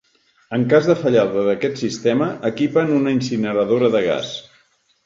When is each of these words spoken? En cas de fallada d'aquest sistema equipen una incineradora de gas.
En 0.55 0.63
cas 0.71 0.87
de 0.91 0.95
fallada 1.01 1.43
d'aquest 1.49 1.79
sistema 1.83 2.31
equipen 2.53 2.99
una 2.99 3.17
incineradora 3.21 3.97
de 3.99 4.07
gas. 4.11 4.35